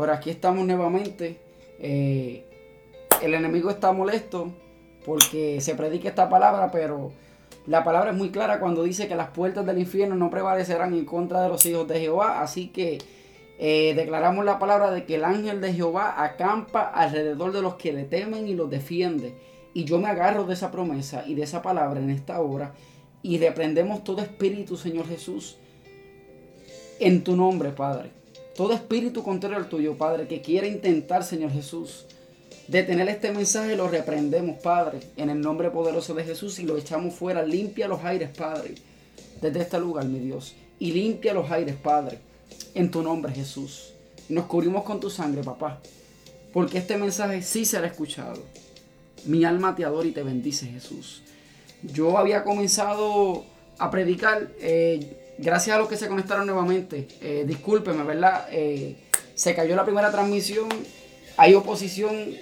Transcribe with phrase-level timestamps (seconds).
[0.00, 1.36] Por aquí estamos nuevamente.
[1.78, 2.42] Eh,
[3.20, 4.50] el enemigo está molesto
[5.04, 7.12] porque se predica esta palabra, pero
[7.66, 11.04] la palabra es muy clara cuando dice que las puertas del infierno no prevalecerán en
[11.04, 12.40] contra de los hijos de Jehová.
[12.40, 12.96] Así que
[13.58, 17.92] eh, declaramos la palabra de que el ángel de Jehová acampa alrededor de los que
[17.92, 19.34] le temen y los defiende.
[19.74, 22.72] Y yo me agarro de esa promesa y de esa palabra en esta hora
[23.22, 25.58] y reprendemos todo espíritu, Señor Jesús,
[27.00, 28.19] en tu nombre, Padre.
[28.60, 32.04] Todo espíritu contrario al tuyo, Padre, que quiera intentar, Señor Jesús,
[32.68, 37.14] detener este mensaje, lo reprendemos, Padre, en el nombre poderoso de Jesús y lo echamos
[37.14, 37.42] fuera.
[37.42, 38.74] Limpia los aires, Padre,
[39.40, 40.54] desde este lugar, mi Dios.
[40.78, 42.18] Y limpia los aires, Padre,
[42.74, 43.94] en tu nombre, Jesús.
[44.28, 45.80] Nos cubrimos con tu sangre, papá,
[46.52, 48.42] porque este mensaje sí será escuchado.
[49.24, 51.22] Mi alma te adora y te bendice, Jesús.
[51.82, 53.42] Yo había comenzado
[53.78, 57.08] a predicar, eh, gracias a los que se conectaron nuevamente.
[57.20, 58.46] Eh, discúlpeme, ¿verdad?
[58.50, 58.96] Eh,
[59.34, 60.68] se cayó la primera transmisión.
[61.36, 62.34] Hay oposición,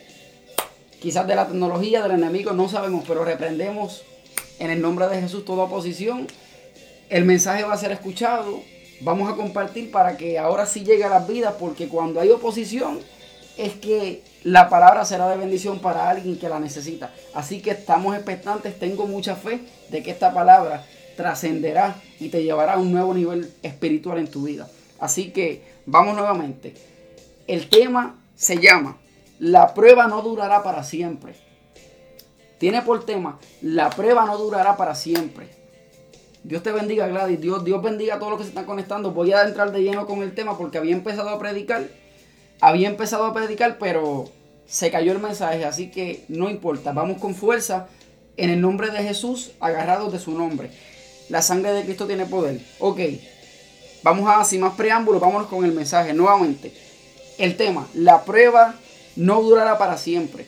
[1.01, 4.03] quizás de la tecnología, del enemigo, no sabemos, pero reprendemos
[4.59, 6.27] en el nombre de Jesús toda oposición.
[7.09, 8.62] El mensaje va a ser escuchado.
[9.00, 12.98] Vamos a compartir para que ahora sí llegue a las vidas, porque cuando hay oposición
[13.56, 17.12] es que la palabra será de bendición para alguien que la necesita.
[17.34, 20.84] Así que estamos expectantes, tengo mucha fe de que esta palabra
[21.19, 24.70] trascenderá y te llevará a un nuevo nivel espiritual en tu vida.
[24.98, 26.72] Así que vamos nuevamente.
[27.47, 28.97] El tema se llama
[29.38, 31.34] La prueba no durará para siempre.
[32.58, 35.48] Tiene por tema La prueba no durará para siempre.
[36.44, 37.41] Dios te bendiga, Gladys.
[37.41, 39.10] Dios, Dios bendiga a todos los que se están conectando.
[39.10, 41.88] Voy a entrar de lleno con el tema porque había empezado a predicar
[42.60, 44.30] había empezado a predicar, pero
[44.66, 47.88] se cayó el mensaje, así que no importa, vamos con fuerza
[48.36, 50.70] en el nombre de Jesús, agarrados de su nombre.
[51.29, 52.61] La sangre de Cristo tiene poder.
[52.79, 53.01] Ok,
[54.03, 56.73] vamos a, sin más preámbulos, vámonos con el mensaje nuevamente.
[57.39, 58.75] El tema, la prueba
[59.17, 60.47] no durará para siempre.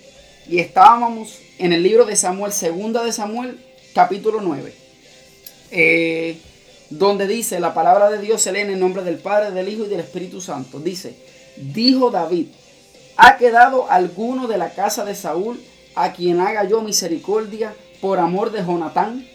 [0.48, 3.58] Y estábamos en el libro de Samuel, segunda de Samuel,
[3.94, 4.74] capítulo 9.
[5.70, 6.38] Eh,
[6.90, 9.84] donde dice, la palabra de Dios se lee en el nombre del Padre, del Hijo
[9.84, 10.80] y del Espíritu Santo.
[10.80, 11.14] Dice,
[11.56, 12.48] dijo David,
[13.16, 15.60] ¿ha quedado alguno de la casa de Saúl
[15.94, 19.26] a quien haga yo misericordia por amor de Jonatán?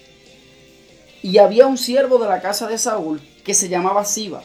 [1.25, 4.43] Y había un siervo de la casa de Saúl que se llamaba Siba,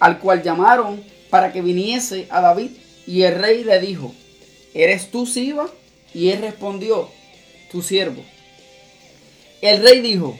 [0.00, 2.70] al cual llamaron para que viniese a David,
[3.06, 4.10] y el rey le dijo,
[4.72, 5.68] ¿eres tú Siba?
[6.14, 7.10] Y él respondió,
[7.70, 8.22] tu siervo.
[9.60, 10.34] El rey dijo,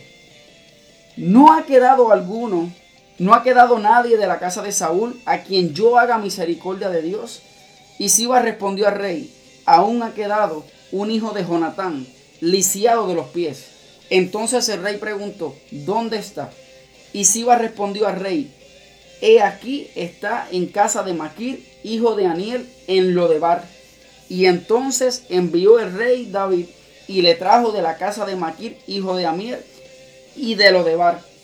[1.18, 2.72] ¿no ha quedado alguno
[3.18, 7.02] no ha quedado nadie de la casa de Saúl a quien yo haga misericordia de
[7.02, 7.42] Dios.
[7.98, 9.32] Y Siba respondió al rey,
[9.66, 12.06] aún ha quedado un hijo de Jonatán,
[12.40, 13.73] lisiado de los pies.
[14.10, 16.50] Entonces el rey preguntó, ¿dónde está?
[17.12, 18.53] Y Siba respondió al rey,
[19.20, 23.64] he aquí está en casa de Maquir, hijo de Aniel, en Lodebar.
[24.28, 26.66] Y entonces envió el rey David
[27.06, 29.60] y le trajo de la casa de Maquir, hijo de Amiel,
[30.37, 31.34] y de Lodebar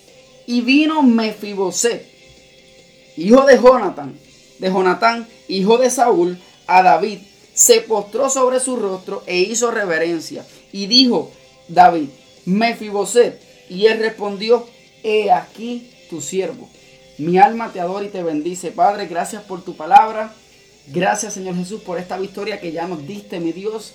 [0.51, 2.05] y vino Mefiboset,
[3.17, 4.19] hijo de Jonathan,
[4.59, 7.21] de Jonatán, hijo de Saúl, a David.
[7.55, 10.45] Se postró sobre su rostro e hizo reverencia.
[10.73, 11.31] Y dijo
[11.69, 12.09] David,
[12.51, 13.41] Mefiboset.
[13.69, 14.67] Y él respondió,
[15.03, 16.69] he aquí tu siervo.
[17.19, 18.71] Mi alma te adora y te bendice.
[18.71, 20.33] Padre, gracias por tu palabra.
[20.87, 23.93] Gracias, Señor Jesús, por esta victoria que ya nos diste, mi Dios.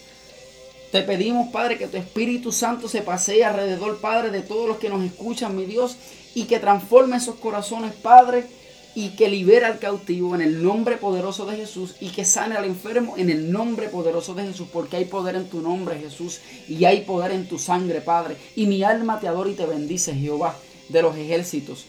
[0.91, 4.89] Te pedimos, Padre, que tu Espíritu Santo se pasee alrededor, Padre, de todos los que
[4.89, 5.97] nos escuchan, mi Dios,
[6.35, 8.45] y que transforme esos corazones, Padre,
[8.95, 12.63] y que libere al cautivo en el nombre poderoso de Jesús y que sane al
[12.63, 16.39] enfermo en el nombre poderoso de Jesús, porque hay poder en tu nombre, Jesús,
[16.69, 18.37] y hay poder en tu sangre, Padre.
[18.55, 20.55] Y mi alma te adora y te bendice, Jehová,
[20.87, 21.85] de los ejércitos.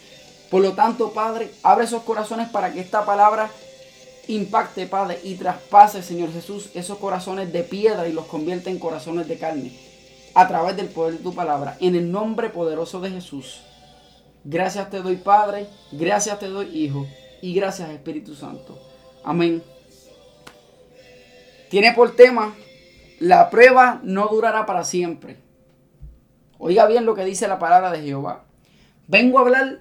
[0.51, 3.51] Por lo tanto, Padre, abre esos corazones para que esta palabra
[4.27, 9.29] impacte, Padre, y traspase, Señor Jesús, esos corazones de piedra y los convierte en corazones
[9.29, 9.73] de carne
[10.35, 11.77] a través del poder de tu palabra.
[11.81, 13.61] En el nombre poderoso de Jesús.
[14.49, 17.05] Gracias te doy, Padre, gracias te doy, Hijo,
[17.43, 18.79] y gracias, Espíritu Santo.
[19.25, 19.61] Amén.
[21.69, 22.55] Tiene por tema,
[23.19, 25.39] la prueba no durará para siempre.
[26.59, 28.45] Oiga bien lo que dice la palabra de Jehová.
[29.09, 29.81] Vengo a hablar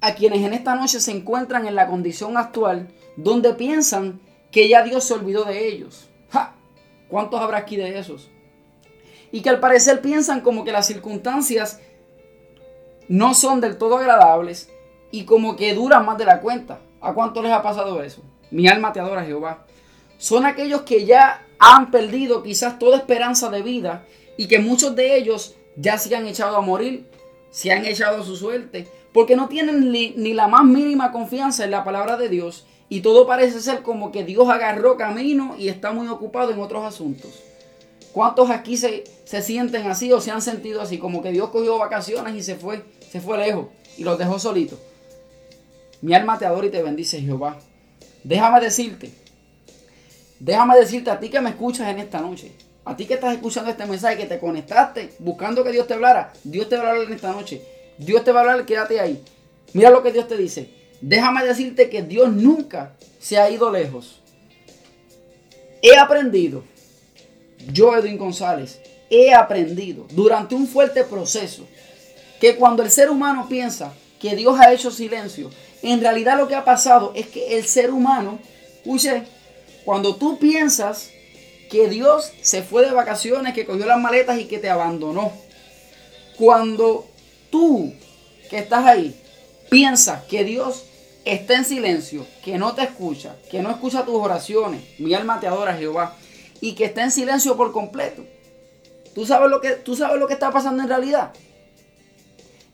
[0.00, 4.18] a quienes en esta noche se encuentran en la condición actual donde piensan
[4.50, 6.08] que ya Dios se olvidó de ellos.
[6.30, 6.54] ¡Ja!
[7.10, 8.30] ¿Cuántos habrá aquí de esos?
[9.30, 11.80] Y que al parecer piensan como que las circunstancias
[13.10, 14.70] no son del todo agradables
[15.10, 16.78] y como que duran más de la cuenta.
[17.00, 18.22] ¿A cuánto les ha pasado eso?
[18.52, 19.66] Mi alma te adora, Jehová.
[20.16, 25.16] Son aquellos que ya han perdido quizás toda esperanza de vida y que muchos de
[25.16, 27.10] ellos ya se han echado a morir,
[27.50, 31.72] se han echado a su suerte porque no tienen ni, la más mínima confianza en
[31.72, 35.90] la palabra de Dios y todo parece ser como que Dios agarró camino y está
[35.90, 37.42] muy ocupado en otros asuntos.
[38.12, 40.98] ¿Cuántos aquí se, se sienten así o se han sentido así?
[40.98, 43.66] Como que Dios cogió vacaciones y se fue, se fue lejos
[43.96, 44.78] y los dejó solitos.
[46.00, 47.58] Mi alma te adora y te bendice Jehová.
[48.22, 49.10] Déjame decirte,
[50.38, 52.52] déjame decirte a ti que me escuchas en esta noche,
[52.84, 56.32] a ti que estás escuchando este mensaje, que te conectaste buscando que Dios te hablara,
[56.44, 57.62] Dios te va a hablar en esta noche.
[57.98, 59.22] Dios te va a hablar, quédate ahí.
[59.74, 60.70] Mira lo que Dios te dice.
[61.02, 64.20] Déjame decirte que Dios nunca se ha ido lejos.
[65.82, 66.64] He aprendido,
[67.72, 68.80] yo Edwin González,
[69.10, 71.66] he aprendido durante un fuerte proceso
[72.40, 75.50] que cuando el ser humano piensa que Dios ha hecho silencio,
[75.82, 78.38] en realidad lo que ha pasado es que el ser humano,
[78.76, 79.24] escuche,
[79.84, 81.10] cuando tú piensas
[81.70, 85.32] que Dios se fue de vacaciones, que cogió las maletas y que te abandonó,
[86.36, 87.06] cuando
[87.50, 87.92] tú
[88.48, 89.14] que estás ahí
[89.68, 90.84] piensas que Dios
[91.24, 95.46] está en silencio, que no te escucha, que no escucha tus oraciones, mi alma te
[95.46, 96.16] adora Jehová,
[96.60, 98.24] y que está en silencio por completo.
[99.14, 101.32] ¿Tú sabes lo que, tú sabes lo que está pasando en realidad?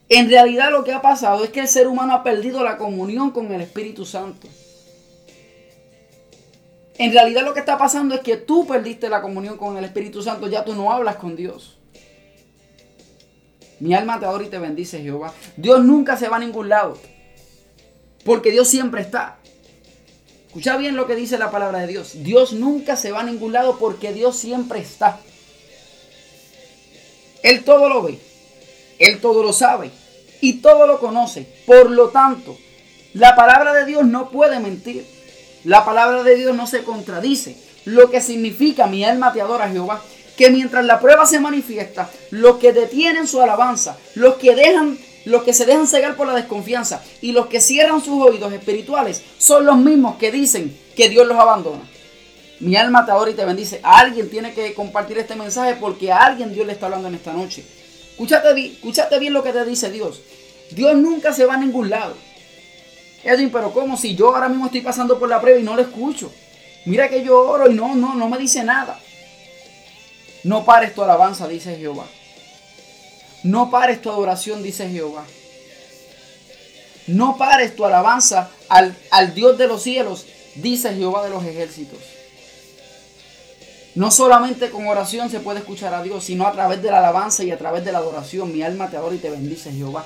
[0.09, 3.31] En realidad lo que ha pasado es que el ser humano ha perdido la comunión
[3.31, 4.47] con el Espíritu Santo.
[6.97, 10.23] En realidad lo que está pasando es que tú perdiste la comunión con el Espíritu
[10.23, 11.77] Santo, ya tú no hablas con Dios.
[13.79, 15.33] Mi alma te adora y te bendice Jehová.
[15.55, 16.97] Dios nunca se va a ningún lado.
[18.25, 19.37] Porque Dios siempre está.
[20.47, 22.23] Escucha bien lo que dice la palabra de Dios.
[22.23, 25.19] Dios nunca se va a ningún lado porque Dios siempre está.
[27.43, 28.19] Él todo lo ve.
[28.99, 29.91] Él todo lo sabe.
[30.41, 31.47] Y todo lo conoce.
[31.65, 32.57] Por lo tanto,
[33.13, 35.05] la palabra de Dios no puede mentir.
[35.63, 37.57] La palabra de Dios no se contradice.
[37.85, 40.01] Lo que significa mi alma te adora Jehová.
[40.37, 45.43] Que mientras la prueba se manifiesta, los que detienen su alabanza, los que dejan los
[45.43, 49.65] que se dejan cegar por la desconfianza y los que cierran sus oídos espirituales son
[49.65, 51.81] los mismos que dicen que Dios los abandona.
[52.61, 53.81] Mi alma te adora y te bendice.
[53.83, 57.33] Alguien tiene que compartir este mensaje porque a alguien Dios le está hablando en esta
[57.33, 57.65] noche.
[58.19, 60.21] Escúchate, bien lo que te dice Dios.
[60.71, 62.15] Dios nunca se va a ningún lado.
[63.23, 63.97] Edwin, pero ¿cómo?
[63.97, 66.31] Si yo ahora mismo estoy pasando por la prueba y no lo escucho.
[66.85, 68.99] Mira que yo oro y no, no, no me dice nada.
[70.43, 72.05] No pares tu alabanza, dice Jehová.
[73.43, 75.25] No pares tu adoración, dice Jehová.
[77.07, 80.25] No pares tu alabanza al, al, Dios de los cielos,
[80.55, 81.99] dice Jehová de los ejércitos.
[83.97, 87.43] No solamente con oración se puede escuchar a Dios, sino a través de la alabanza
[87.43, 88.53] y a través de la adoración.
[88.53, 90.05] Mi alma te adora y te bendice, Jehová.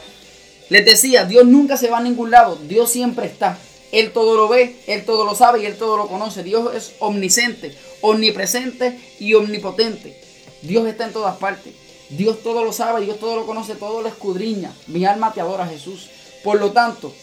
[0.70, 3.58] Les decía, Dios nunca se va a ningún lado, Dios siempre está.
[3.92, 6.42] Él todo lo ve, Él todo lo sabe y Él todo lo conoce.
[6.42, 10.18] Dios es omnisciente, omnipresente y omnipotente.
[10.62, 11.74] Dios está en todas partes.
[12.12, 14.72] Dios todo lo sabe, Dios todo lo conoce, todo lo escudriña.
[14.88, 16.10] Mi alma te adora, Jesús.
[16.46, 17.14] Por lo tanto,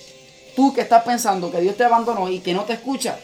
[0.54, 3.18] tú que estás pensando que Dios te abandonó y que no te escucha,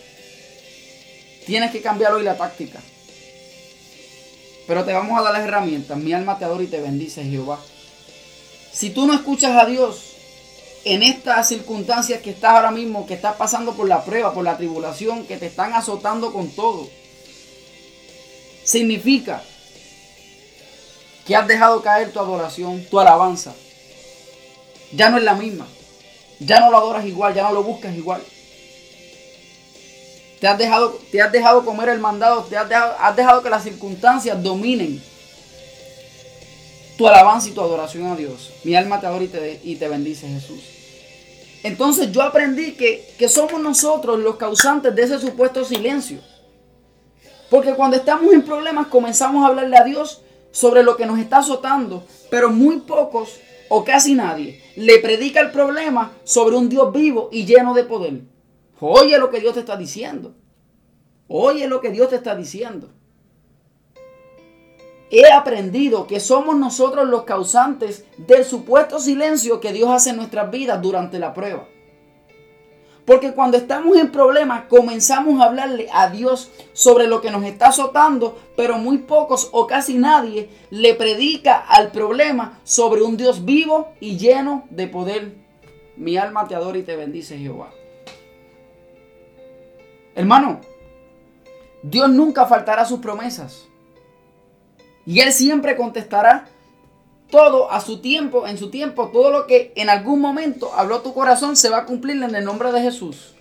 [1.44, 2.80] tienes que cambiar hoy la táctica.
[4.66, 5.96] Pero te vamos a dar las herramientas.
[5.98, 7.58] Mi alma te adora y te bendice, Jehová.
[8.72, 10.14] Si tú no escuchas a Dios
[10.84, 14.56] en estas circunstancias que estás ahora mismo, que estás pasando por la prueba, por la
[14.56, 16.88] tribulación, que te están azotando con todo,
[18.64, 19.42] significa
[21.26, 23.54] que has dejado caer tu adoración, tu alabanza.
[24.92, 25.66] Ya no es la misma.
[26.40, 28.22] Ya no lo adoras igual, ya no lo buscas igual.
[30.44, 33.48] Te has dejado, te has dejado comer el mandado, te has dejado, has dejado que
[33.48, 35.02] las circunstancias dominen
[36.98, 38.52] tu alabanza y tu adoración a Dios.
[38.62, 40.60] Mi alma te adora y te, y te bendice, Jesús.
[41.62, 46.18] Entonces yo aprendí que, que somos nosotros los causantes de ese supuesto silencio.
[47.48, 50.20] Porque cuando estamos en problemas comenzamos a hablarle a Dios
[50.52, 53.30] sobre lo que nos está azotando, pero muy pocos
[53.70, 58.33] o casi nadie le predica el problema sobre un Dios vivo y lleno de poder.
[58.80, 60.34] Oye lo que Dios te está diciendo.
[61.28, 62.90] Oye lo que Dios te está diciendo.
[65.10, 70.50] He aprendido que somos nosotros los causantes del supuesto silencio que Dios hace en nuestras
[70.50, 71.68] vidas durante la prueba.
[73.04, 77.68] Porque cuando estamos en problemas comenzamos a hablarle a Dios sobre lo que nos está
[77.68, 83.92] azotando, pero muy pocos o casi nadie le predica al problema sobre un Dios vivo
[84.00, 85.36] y lleno de poder.
[85.96, 87.70] Mi alma te adora y te bendice Jehová.
[90.14, 90.60] Hermano,
[91.82, 93.66] Dios nunca faltará sus promesas.
[95.06, 96.46] Y Él siempre contestará
[97.30, 101.12] todo a su tiempo, en su tiempo, todo lo que en algún momento habló tu
[101.12, 103.34] corazón se va a cumplir en el nombre de Jesús.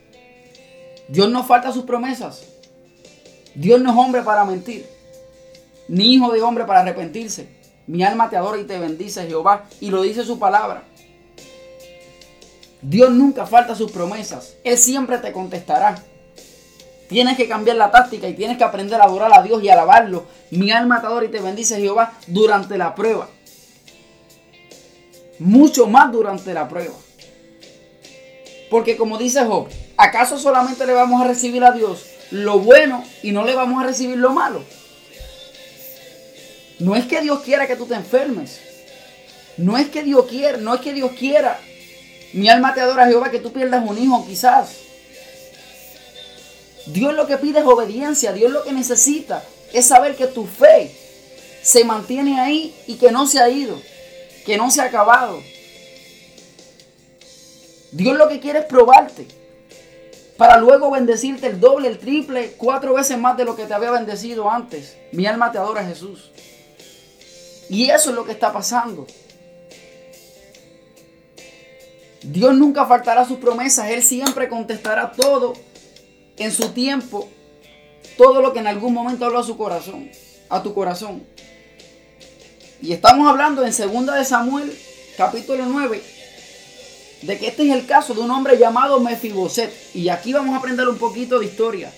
[1.08, 2.44] Dios no falta sus promesas.
[3.56, 4.88] Dios no es hombre para mentir,
[5.88, 7.48] ni hijo de hombre para arrepentirse.
[7.86, 10.84] Mi alma te adora y te bendice Jehová, y lo dice su palabra.
[12.82, 14.56] Dios nunca falta sus promesas.
[14.64, 16.02] Él siempre te contestará.
[17.14, 20.26] Tienes que cambiar la táctica y tienes que aprender a adorar a Dios y alabarlo.
[20.50, 23.30] Mi alma adora y te bendice Jehová durante la prueba.
[25.38, 26.96] Mucho más durante la prueba.
[28.72, 33.32] Porque como dice Job, ¿acaso solamente le vamos a recibir a Dios lo bueno y
[33.32, 34.64] no le vamos a recibir lo malo?
[36.80, 38.60] No es que Dios quiera que tú te enfermes.
[39.58, 41.60] No es que Dios quiera, no es que Dios quiera.
[42.34, 44.83] Mi alma te adora Jehová que tú pierdas un hijo quizás.
[46.86, 48.34] Dios lo que pide es obediencia.
[48.34, 50.96] Dios lo que necesita es saber que tu fe
[51.62, 53.80] se mantiene ahí y que no se ha ido,
[54.46, 55.42] que no se ha acabado.
[57.92, 59.28] Dios lo que quiere es probarte
[60.38, 63.92] para luego bendecirte el doble, el triple, cuatro veces más de lo que te había
[63.92, 64.98] bendecido antes.
[65.12, 66.32] Mi alma te adora Jesús.
[67.70, 69.08] Y eso es lo que está pasando.
[72.24, 73.90] Dios nunca faltará sus promesas.
[73.90, 75.54] Él siempre contestará todo
[76.38, 77.30] en su tiempo.
[78.18, 80.10] Todo lo que en algún momento habló a su corazón.
[80.50, 81.24] A tu corazón.
[82.82, 84.78] Y estamos hablando en 2 de Samuel,
[85.16, 86.04] capítulo 9,
[87.22, 89.72] de que este es el caso de un hombre llamado Mefiboset.
[89.96, 91.94] Y aquí vamos a aprender un poquito de historia.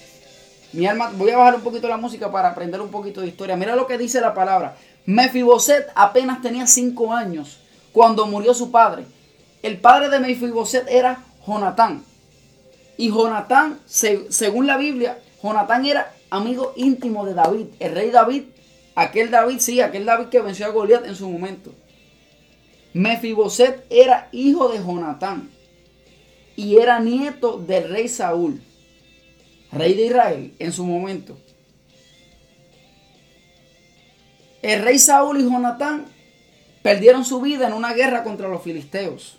[0.74, 3.56] Mi alma, voy a bajar un poquito la música para aprender un poquito de historia.
[3.56, 4.78] Mira lo que dice la palabra.
[5.06, 7.60] Mefiboset apenas tenía 5 años
[7.92, 9.06] cuando murió su padre.
[9.64, 12.04] El padre de Mefiboset era Jonatán.
[12.98, 17.68] Y Jonatán, según la Biblia, Jonatán era amigo íntimo de David.
[17.80, 18.44] El rey David,
[18.96, 21.74] aquel David, sí, aquel David que venció a Goliat en su momento.
[22.94, 25.50] Mefiboset era hijo de Jonatán
[26.56, 28.62] y era nieto del rey Saúl,
[29.72, 31.38] rey de Israel en su momento.
[34.62, 36.06] El rey Saúl y Jonatán
[36.82, 39.38] perdieron su vida en una guerra contra los filisteos.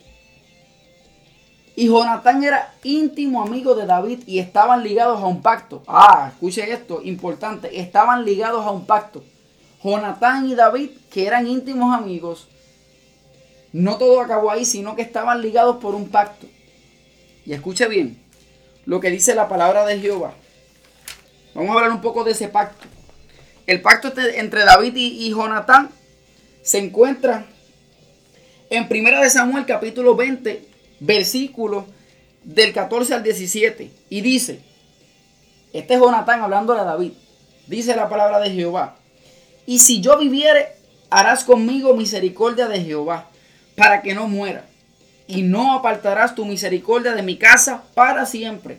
[1.77, 5.83] Y Jonatán era íntimo amigo de David y estaban ligados a un pacto.
[5.87, 7.79] Ah, escuche esto, importante.
[7.79, 9.23] Estaban ligados a un pacto.
[9.85, 12.49] Jonatán y David, que eran íntimos amigos,
[13.73, 16.47] no todo acabó ahí, sino que estaban ligados por un pacto.
[17.45, 18.19] Y escuche bien
[18.87, 20.33] lo que dice la palabra de Jehová.
[21.55, 22.87] Vamos a hablar un poco de ese pacto.
[23.67, 25.91] El pacto entre David y, Jonatán
[26.63, 27.45] se encuentra
[28.71, 30.66] en 1 Samuel capítulo 20,
[31.01, 31.85] versículos
[32.43, 33.91] del 14 al 17.
[34.09, 34.61] Y dice,
[35.73, 37.13] este es Jonatán hablándole a David.
[37.67, 38.97] Dice la palabra de Jehová.
[39.67, 40.69] Y si yo viviere,
[41.11, 43.29] harás conmigo misericordia de Jehová
[43.77, 44.65] para que no muera.
[45.27, 48.79] Y no apartarás tu misericordia de mi casa para siempre.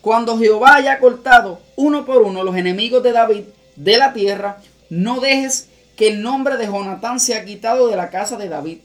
[0.00, 3.44] Cuando Jehová haya cortado uno por uno los enemigos de David
[3.76, 4.58] de la tierra,
[4.90, 8.78] no dejes que el nombre de Jonatán sea quitado de la casa de David.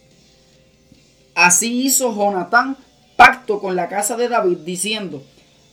[1.35, 2.77] Así hizo Jonatán
[3.15, 5.23] pacto con la casa de David, diciendo,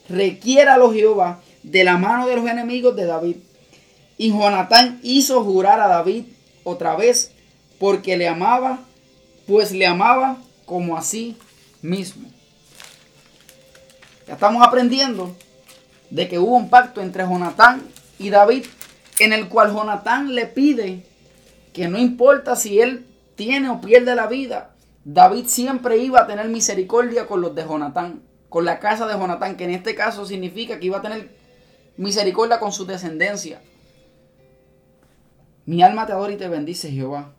[0.09, 3.37] requiéralo Jehová de la mano de los enemigos de David.
[4.19, 6.25] Y Jonatán hizo jurar a David
[6.64, 7.33] otra vez,
[7.79, 8.81] porque le amaba
[9.50, 11.37] pues le amaba como a sí
[11.83, 12.31] mismo.
[14.29, 15.35] Ya estamos aprendiendo
[16.09, 17.83] de que hubo un pacto entre Jonatán
[18.17, 18.67] y David
[19.19, 21.05] en el cual Jonatán le pide
[21.73, 24.71] que no importa si él tiene o pierde la vida,
[25.04, 29.57] David siempre iba a tener misericordia con los de Jonatán, con la casa de Jonatán,
[29.57, 31.30] que en este caso significa que iba a tener
[31.97, 33.62] misericordia con su descendencia.
[35.64, 37.33] Mi alma te adora y te bendice, Jehová.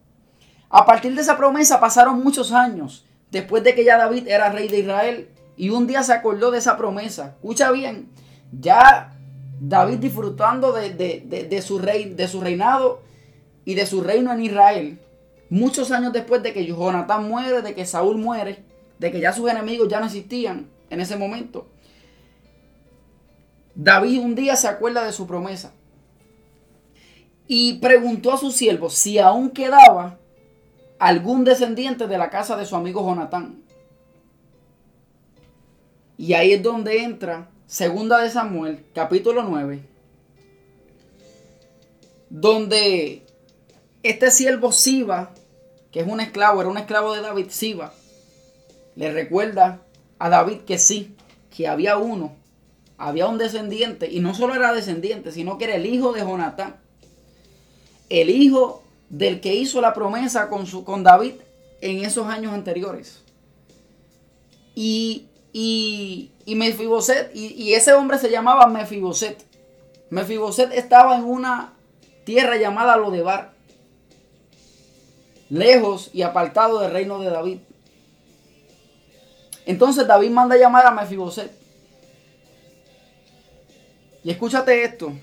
[0.70, 4.68] A partir de esa promesa pasaron muchos años, después de que ya David era rey
[4.68, 7.36] de Israel, y un día se acordó de esa promesa.
[7.36, 8.10] Escucha bien,
[8.51, 9.13] ya
[9.60, 13.01] David disfrutando de, su, rey, de su reinado
[13.65, 15.00] y de su reino en Israel,
[15.51, 18.63] muchos años después de que Jonatán muere, de que Saúl muere,
[18.98, 21.67] de que ya sus enemigos ya no existían en ese momento,
[23.75, 25.74] David un día se acuerda de su promesa
[27.48, 30.17] y preguntó a sus siervos si aún quedaba
[31.00, 33.62] algún descendiente de la casa de su amigo Jonatán.
[36.17, 39.81] Y ahí es donde entra Segunda de Samuel, capítulo 9,
[42.29, 43.25] donde
[44.03, 45.34] este siervo Siba,
[45.92, 47.94] que es un esclavo, era un esclavo de David, Siba,
[48.96, 49.82] le recuerda
[50.20, 51.16] a David que sí,
[51.56, 52.36] que había uno,
[52.98, 56.78] había un descendiente, y no solo era descendiente, sino que era el hijo de Jonatán,
[58.10, 61.34] el hijo del que hizo la promesa con, su, con David
[61.82, 63.22] en esos años anteriores.
[64.76, 69.44] Y, y, y Mefiboset, y, ese hombre se llamaba Mefiboset.
[70.10, 71.74] Mefiboset estaba en una
[72.24, 73.50] tierra llamada Lodebar,
[75.51, 77.60] lejos y apartado del reino de David.
[79.65, 81.51] Entonces David manda llamar a Mefiboset.
[84.24, 85.13] Y escúchate esto.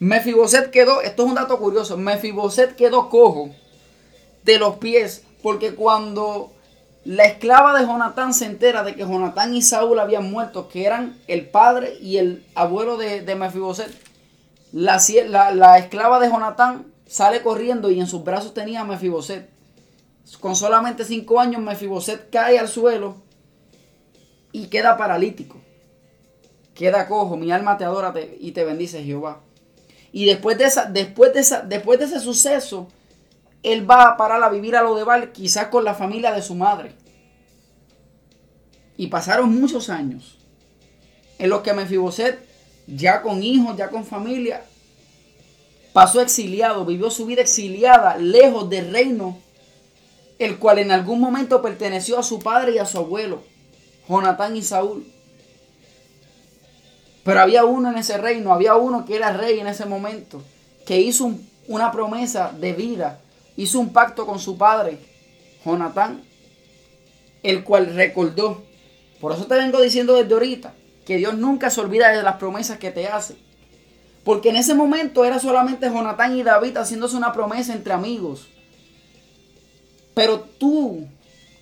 [0.00, 3.50] Mefiboset quedó, esto es un dato curioso, Mefiboset quedó cojo
[4.44, 6.52] de los pies porque cuando
[7.04, 11.18] la esclava de Jonatán se entera de que Jonatán y Saúl habían muerto, que eran
[11.26, 13.90] el padre y el abuelo de, de Mefiboset,
[14.72, 15.00] la,
[15.52, 19.48] la, esclava de Jonatán sale corriendo y en sus brazos tenía a Mefiboset.
[20.40, 23.16] Con solamente cinco años, Mefiboset cae al suelo
[24.52, 25.58] y queda paralítico.
[26.74, 29.40] Queda cojo, mi alma te adora y te bendice Jehová.
[30.12, 32.88] Y después de, esa, después, de esa, después de ese suceso,
[33.62, 36.42] él va a parar a vivir a lo de Val, quizás con la familia de
[36.42, 36.92] su madre.
[38.96, 40.38] Y pasaron muchos años
[41.38, 42.38] en los que Mefiboset,
[42.86, 44.62] ya con hijos, ya con familia,
[45.98, 49.36] pasó exiliado, vivió su vida exiliada, lejos del reino,
[50.38, 53.42] el cual en algún momento perteneció a su padre y a su abuelo,
[54.08, 55.04] Jonatán y Saúl.
[57.24, 60.40] Pero había uno en ese reino, había uno que era rey en ese momento,
[60.86, 61.32] que hizo
[61.66, 63.18] una promesa de vida
[63.56, 65.00] hizo un pacto con su padre,
[65.64, 66.22] Jonatán,
[67.42, 68.62] el cual recordó.
[69.20, 70.74] Por eso te vengo diciendo desde ahorita
[71.04, 73.47] que Dios nunca se olvida de las promesas que te hace.
[74.28, 78.46] Porque en ese momento era solamente Jonatán y David haciéndose una promesa entre amigos.
[80.12, 81.06] Pero tú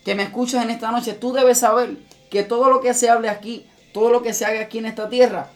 [0.05, 1.97] que me escuchas en esta noche, tú debes saber
[2.29, 5.09] que todo lo que se hable aquí, todo lo que se haga aquí en esta
[5.09, 5.49] tierra,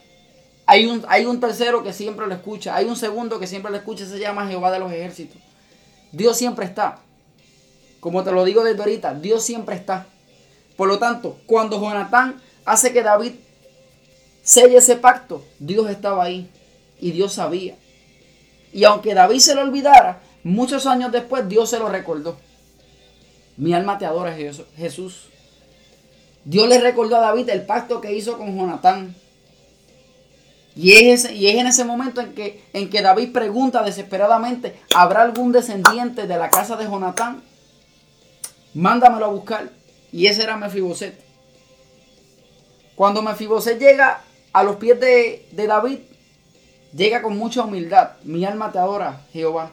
[0.67, 3.79] hay un, hay un tercero que siempre lo escucha, hay un segundo que siempre lo
[3.79, 5.43] escucha, se llama Jehová de los ejércitos.
[6.13, 7.01] Dios siempre está.
[7.99, 10.07] Como te lo digo desde ahorita, Dios siempre está.
[10.77, 13.33] Por lo tanto, cuando Jonatán hace que David
[14.45, 16.49] selle ese pacto, Dios estaba ahí
[17.01, 17.77] y Dios sabía.
[18.73, 22.37] Y aunque David se lo olvidara, muchos años después Dios se lo recordó.
[23.57, 25.27] Mi alma te adora, Jesús.
[26.45, 29.15] Dios le recordó a David el pacto que hizo con Jonatán.
[30.77, 36.49] Y es, en ese momento en que, David pregunta desesperadamente, ¿habrá algún descendiente de la
[36.49, 37.43] casa de Jonatán?
[38.73, 39.71] Mándamelo a buscar.
[40.13, 41.21] Y ese era Mefiboset.
[42.95, 44.23] Cuando Mefiboset llega
[44.53, 45.99] a los pies de David,
[46.93, 48.13] llega con mucha humildad.
[48.25, 49.73] Mi alma te adora, Jehová.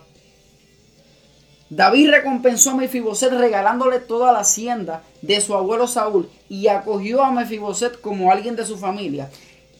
[1.69, 7.31] David recompensó a Mefiboset regalándole toda la hacienda de su abuelo Saúl y acogió a
[7.31, 9.29] Mefiboset como alguien de su familia.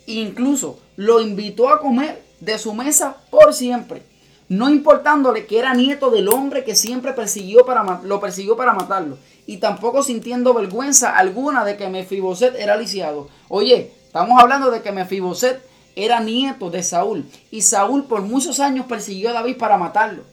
[0.06, 4.04] Incluso lo invitó a comer de su mesa por siempre,
[4.50, 9.18] no importándole que era nieto del hombre que siempre persiguió para, lo persiguió para matarlo,
[9.46, 13.30] y tampoco sintiendo vergüenza alguna de que Mefiboset era lisiado.
[13.48, 15.62] Oye, estamos hablando de que Mefiboset
[15.98, 20.24] era nieto de Saúl, y Saúl por muchos años persiguió a David para matarlo.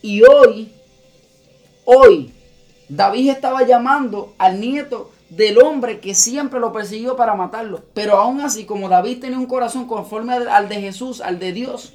[0.00, 0.72] Y hoy,
[1.84, 2.32] hoy,
[2.88, 7.82] David estaba llamando al nieto del hombre que siempre lo persiguió para matarlo.
[7.92, 11.92] Pero aún así, como David tenía un corazón conforme al de Jesús, al de Dios,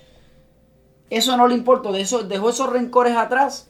[1.09, 3.69] eso no le importó, de eso, dejó esos rencores atrás.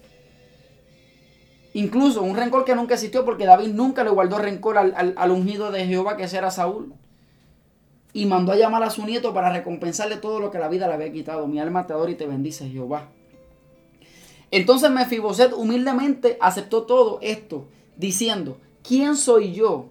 [1.73, 5.71] Incluso un rencor que nunca existió porque David nunca le guardó rencor al, al ungido
[5.71, 6.93] de Jehová que era Saúl.
[8.13, 10.93] Y mandó a llamar a su nieto para recompensarle todo lo que la vida le
[10.93, 11.47] había quitado.
[11.47, 13.09] Mi alma te adora y te bendice Jehová.
[14.51, 19.87] Entonces Mefiboset humildemente aceptó todo esto, diciendo, ¿quién soy yo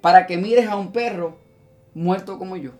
[0.00, 1.36] para que mires a un perro
[1.94, 2.70] muerto como yo?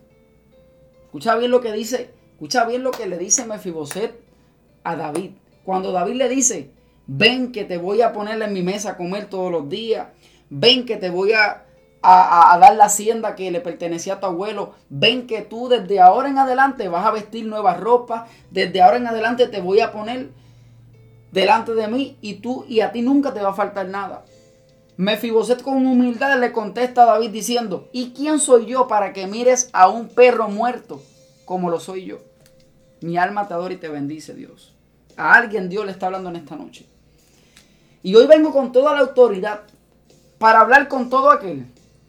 [1.05, 4.18] Escucha bien lo que dice, escucha bien lo que le dice Mefiboset
[4.85, 5.33] a David.
[5.64, 6.70] Cuando David le dice,
[7.07, 10.09] ven que te voy a ponerle en mi mesa a comer todos los días,
[10.48, 11.33] ven que te voy
[12.03, 16.29] a, dar la hacienda que le pertenecía a tu abuelo, ven que tú desde ahora
[16.29, 20.31] en adelante vas a vestir nuevas ropas, desde ahora en adelante te voy a poner
[21.33, 24.25] delante de mí y tú y a ti nunca te va a faltar nada.
[24.97, 29.71] Mefiboset con humildad le contesta a David diciendo, ¿y quién soy yo para que mires
[29.73, 31.01] a un perro muerto
[31.45, 32.19] como lo soy yo?
[33.01, 34.75] Mi alma te adora y te bendice Dios.
[35.17, 36.87] A alguien Dios le está hablando en esta noche.
[38.03, 39.63] Y hoy vengo con toda la autoridad
[40.39, 41.67] para hablar con todo aquel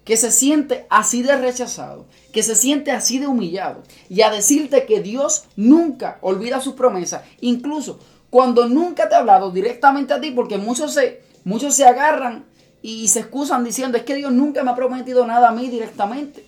[0.10, 4.88] que se siente así de rechazado, que se siente así de humillado, y a decirte
[4.88, 8.00] que Dios nunca olvida sus promesas, incluso
[8.32, 12.46] cuando nunca te ha hablado directamente a ti, porque muchos se, muchos se agarran
[12.82, 16.44] y se excusan diciendo, es que Dios nunca me ha prometido nada a mí directamente.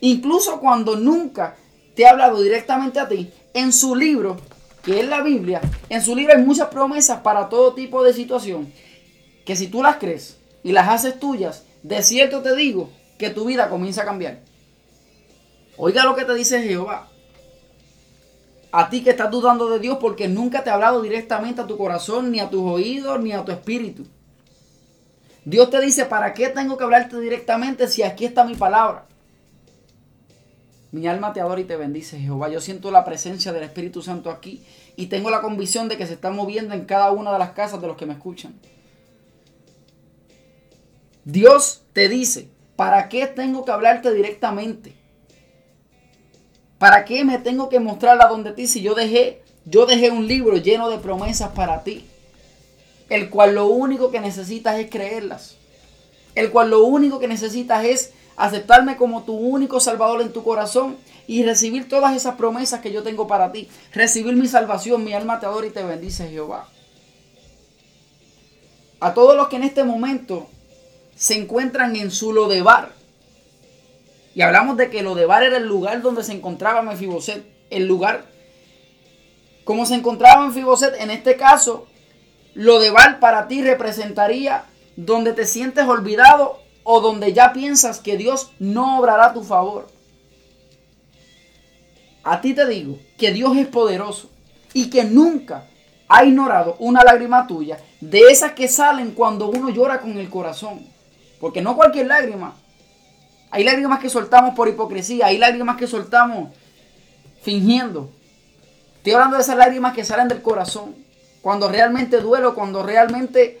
[0.00, 1.56] Incluso cuando nunca
[1.96, 4.36] te ha hablado directamente a ti, en su libro,
[4.84, 8.72] que es la Biblia, en su libro hay muchas promesas para todo tipo de situación,
[9.44, 13.46] que si tú las crees y las haces tuyas, de cierto te digo que tu
[13.46, 14.40] vida comienza a cambiar.
[15.78, 17.08] Oiga lo que te dice Jehová.
[18.70, 21.78] A ti que estás dudando de Dios porque nunca te ha hablado directamente a tu
[21.78, 24.06] corazón, ni a tus oídos, ni a tu espíritu.
[25.46, 29.06] Dios te dice, ¿para qué tengo que hablarte directamente si aquí está mi palabra?
[30.92, 32.50] Mi alma te adora y te bendice, Jehová.
[32.50, 34.62] Yo siento la presencia del Espíritu Santo aquí
[34.94, 37.80] y tengo la convicción de que se está moviendo en cada una de las casas
[37.80, 38.60] de los que me escuchan.
[41.28, 44.94] Dios te dice, ¿para qué tengo que hablarte directamente?
[46.78, 50.56] ¿Para qué me tengo que mostrarla donde ti si yo dejé, yo dejé un libro
[50.56, 52.06] lleno de promesas para ti?
[53.10, 55.56] El cual lo único que necesitas es creerlas.
[56.34, 60.96] El cual lo único que necesitas es aceptarme como tu único salvador en tu corazón
[61.26, 63.68] y recibir todas esas promesas que yo tengo para ti.
[63.92, 66.70] Recibir mi salvación, mi alma te adora y te bendice Jehová.
[68.98, 70.48] A todos los que en este momento
[71.18, 72.92] se encuentran en su Lodebar.
[74.34, 77.44] Y hablamos de que Lodebar era el lugar donde se encontraba Mefiboset.
[77.70, 78.24] El lugar
[79.68, 81.86] como se encontraba Mefiboset, en este caso,
[82.54, 84.64] Lodebar para ti representaría
[84.96, 89.88] donde te sientes olvidado o donde ya piensas que Dios no obrará a tu favor.
[92.22, 94.30] A ti te digo que Dios es poderoso
[94.72, 95.66] y que nunca
[96.08, 100.97] ha ignorado una lágrima tuya de esas que salen cuando uno llora con el corazón.
[101.40, 102.54] Porque no cualquier lágrima.
[103.50, 106.50] Hay lágrimas que soltamos por hipocresía, hay lágrimas que soltamos
[107.42, 108.10] fingiendo.
[108.96, 110.94] Estoy hablando de esas lágrimas que salen del corazón.
[111.40, 113.60] Cuando realmente duelo, cuando realmente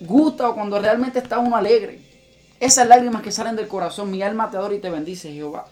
[0.00, 2.00] gusta o cuando realmente está uno alegre.
[2.60, 5.66] Esas lágrimas que salen del corazón, mi alma te adora y te bendice, Jehová.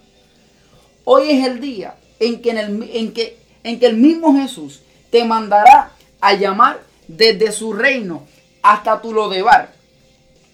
[1.05, 4.81] Hoy es el día en que, en el, en que, en que el mismo Jesús
[5.11, 8.27] te mandará a llamar desde su reino
[8.63, 9.74] hasta tu lodebar.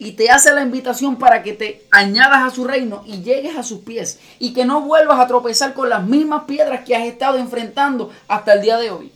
[0.01, 3.63] Y te hace la invitación para que te añadas a su reino y llegues a
[3.63, 4.19] sus pies.
[4.39, 8.55] Y que no vuelvas a tropezar con las mismas piedras que has estado enfrentando hasta
[8.55, 9.13] el día de hoy.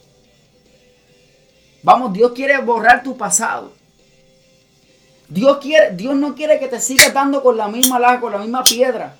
[1.82, 3.72] Vamos, Dios quiere borrar tu pasado.
[5.26, 8.38] Dios, quiere, Dios no quiere que te sigas dando con la misma laja, con la
[8.38, 9.16] misma piedra.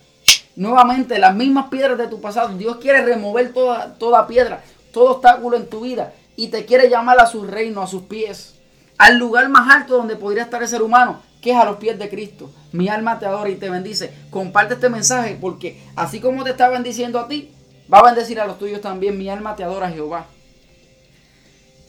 [0.57, 2.51] Nuevamente, las mismas piedras de tu pasado.
[2.59, 6.13] Dios quiere remover toda, toda piedra, todo obstáculo en tu vida.
[6.37, 8.55] Y te quiere llamar a su reino, a sus pies.
[8.99, 11.99] Al lugar más alto donde podría estar el ser humano, que es a los pies
[11.99, 12.51] de Cristo.
[12.73, 14.11] Mi alma te adora y te bendice.
[14.31, 17.51] Comparte este mensaje porque así como te está bendiciendo a ti,
[17.93, 19.19] va a bendecir a los tuyos también.
[19.19, 20.25] Mi alma te adora, Jehová.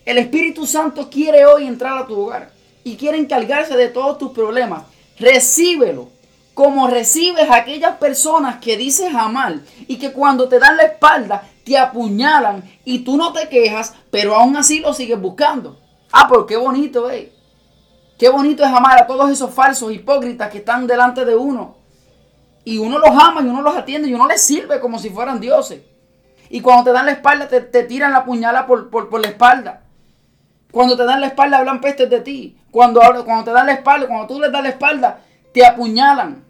[0.03, 2.51] El Espíritu Santo quiere hoy entrar a tu hogar
[2.83, 4.83] y quiere encargarse de todos tus problemas.
[5.17, 6.09] Recíbelo
[6.53, 11.49] como recibes a aquellas personas que dices amar y que cuando te dan la espalda
[11.63, 15.79] te apuñalan y tú no te quejas, pero aún así lo sigues buscando.
[16.11, 17.31] Ah, pero qué bonito, eh.
[18.17, 21.75] Qué bonito es amar a todos esos falsos hipócritas que están delante de uno.
[22.63, 25.39] Y uno los ama y uno los atiende y uno les sirve como si fueran
[25.39, 25.81] dioses.
[26.49, 29.81] Y cuando te dan la espalda, te, tiran la puñalada por, por la espalda.
[30.71, 32.57] Cuando te dan la espalda hablan pestes de ti.
[32.69, 35.21] Cuando, cuando te dan la espalda, cuando tú les das la espalda,
[35.53, 36.43] te apuñalan.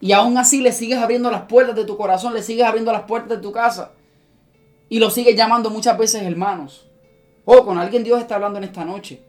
[0.00, 3.02] Y aún así le sigues abriendo las puertas de tu corazón, le sigues abriendo las
[3.02, 3.90] puertas de tu casa.
[4.88, 6.88] Y lo sigues llamando muchas veces hermanos.
[7.44, 9.27] O con alguien Dios está hablando en esta noche.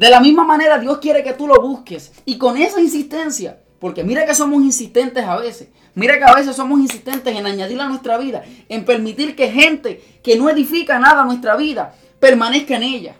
[0.00, 2.12] De la misma manera Dios quiere que tú lo busques.
[2.24, 5.68] Y con esa insistencia, porque mira que somos insistentes a veces.
[5.94, 10.02] Mira que a veces somos insistentes en añadir a nuestra vida, en permitir que gente
[10.22, 13.16] que no edifica nada a nuestra vida permanezca en ella.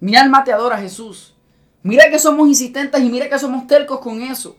[0.00, 1.32] Mi alma te adora, Jesús.
[1.82, 4.58] Mira que somos insistentes y mira que somos tercos con eso.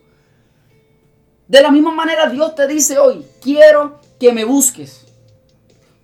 [1.47, 5.05] De la misma manera Dios te dice hoy, quiero que me busques.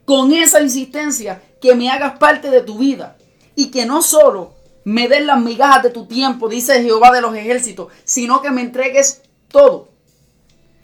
[0.06, 3.18] Con esa insistencia, que me hagas parte de tu vida.
[3.56, 4.57] Y que no solo
[4.88, 8.62] me des las migajas de tu tiempo, dice Jehová de los ejércitos, sino que me
[8.62, 9.89] entregues todo.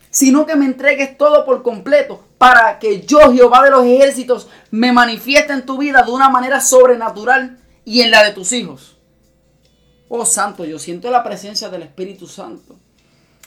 [0.09, 4.91] Sino que me entregues todo por completo para que yo, Jehová de los ejércitos, me
[4.91, 8.97] manifieste en tu vida de una manera sobrenatural y en la de tus hijos.
[10.09, 12.75] Oh Santo, yo siento la presencia del Espíritu Santo.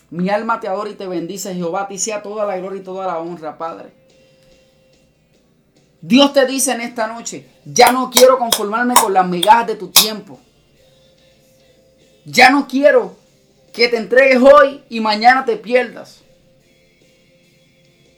[0.08, 1.86] Mi alma te adora y te bendice, Jehová.
[1.86, 3.92] Ti sea toda la gloria y toda la honra, Padre.
[6.00, 9.88] Dios te dice en esta noche, ya no quiero conformarme con las migajas de tu
[9.88, 10.40] tiempo.
[12.26, 13.16] Ya no quiero
[13.72, 16.22] que te entregues hoy y mañana te pierdas.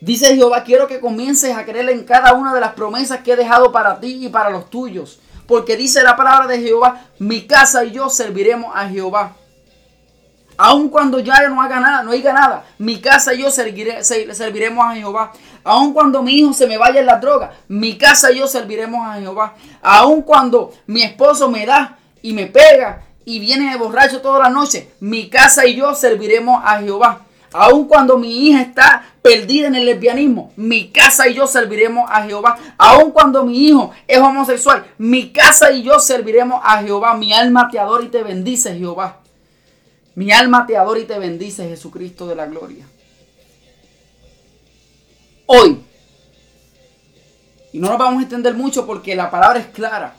[0.01, 3.37] Dice Jehová, quiero que comiences a creer en cada una de las promesas que he
[3.37, 5.21] dejado para ti y para los tuyos.
[5.47, 9.37] Porque dice la palabra de Jehová, mi casa y yo serviremos a Jehová.
[10.57, 14.95] Aun cuando ya no haga nada, no haya nada, mi casa y yo serviremos a
[14.95, 15.33] Jehová.
[15.65, 19.07] Aun cuando mi hijo se me vaya en la droga, mi casa y yo serviremos
[19.07, 19.55] a Jehová.
[19.83, 24.49] Aun cuando mi esposo me da y me pega y viene de borracho toda la
[24.49, 27.27] noche, mi casa y yo serviremos a Jehová.
[27.53, 32.23] Aun cuando mi hija está perdida en el lesbianismo, mi casa y yo serviremos a
[32.23, 32.59] Jehová.
[32.79, 37.19] Aun cuando mi hijo es homosexual, mi casa y yo serviremos a Jehová.
[37.19, 39.19] Mi alma te adora y te bendice, Jehová.
[40.15, 42.87] Mi alma te adora y te bendice, Jesucristo de la gloria.
[45.45, 45.83] hoy.
[47.75, 50.15] Y no nos vamos a extender mucho porque la palabra es clara.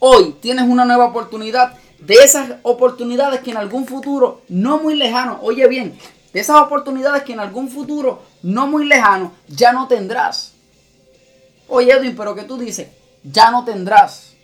[0.00, 5.38] Hoy tienes una nueva oportunidad de esas oportunidades que en algún futuro, no muy lejano,
[5.42, 5.98] oye bien,
[6.32, 10.52] de esas oportunidades que en algún futuro, no muy lejano, ya no tendrás.
[11.68, 12.88] Oye Edwin, pero que tú dices,
[13.22, 14.34] ya no tendrás.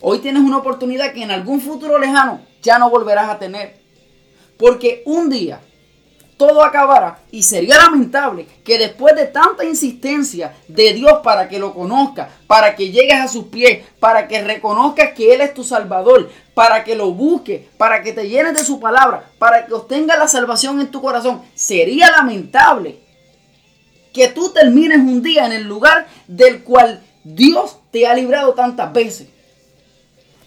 [0.00, 3.80] Hoy tienes una oportunidad que en algún futuro lejano ya no volverás a tener.
[4.58, 5.60] Porque un día
[6.36, 11.72] todo acabará y sería lamentable que después de tanta insistencia de Dios para que lo
[11.74, 16.30] conozcas, para que llegues a sus pies, para que reconozcas que Él es tu Salvador,
[16.54, 20.28] para que lo busques, para que te llenes de su palabra, para que obtengas la
[20.28, 22.98] salvación en tu corazón, sería lamentable
[24.12, 28.92] que tú termines un día en el lugar del cual Dios te ha librado tantas
[28.92, 29.28] veces.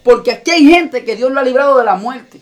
[0.02, 2.40] Porque aquí hay gente que Dios lo ha librado de la muerte.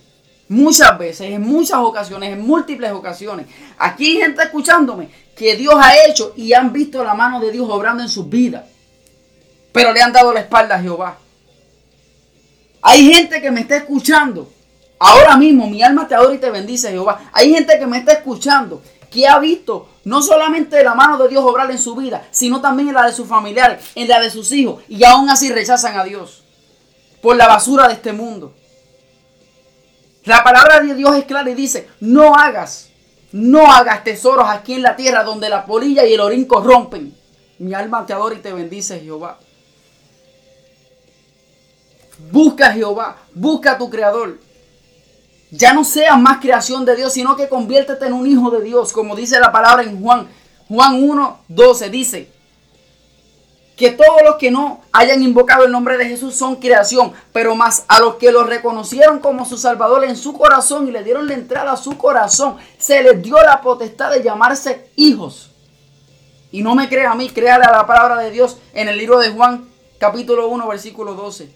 [0.48, 3.46] Muchas veces, en muchas ocasiones, en múltiples ocasiones.
[3.78, 7.66] Aquí hay gente escuchándome que Dios ha hecho y han visto la mano de Dios
[7.68, 8.64] obrando en sus vidas.
[9.72, 11.18] Pero le han dado la espalda a Jehová.
[12.80, 14.50] Hay gente que me está escuchando.
[14.98, 17.30] Ahora mismo mi alma te adora y te bendice Jehová.
[17.32, 18.80] Hay gente que me está escuchando
[19.10, 22.88] que ha visto no solamente la mano de Dios obrar en su vida, sino también
[22.88, 24.82] en la de sus familiares, en la de sus hijos.
[24.88, 26.44] Y aún así rechazan a Dios
[27.20, 28.54] por la basura de este mundo.
[30.26, 32.90] La palabra de Dios es clara y dice, no hagas,
[33.30, 37.16] no hagas tesoros aquí en la tierra donde la polilla y el orín corrompen.
[37.60, 39.38] Mi alma te adora y te bendice Jehová.
[42.32, 44.40] Busca a Jehová, busca a tu creador.
[45.52, 48.92] Ya no seas más creación de Dios, sino que conviértete en un hijo de Dios,
[48.92, 50.26] como dice la palabra en Juan.
[50.68, 52.32] Juan 1, 12 dice,
[53.76, 57.84] que todos los que no hayan invocado el nombre de Jesús son creación, pero más
[57.88, 61.34] a los que lo reconocieron como su Salvador en su corazón y le dieron la
[61.34, 65.50] entrada a su corazón, se les dio la potestad de llamarse hijos.
[66.50, 69.18] Y no me crea a mí, créale a la palabra de Dios en el libro
[69.18, 71.50] de Juan, capítulo 1, versículo 12.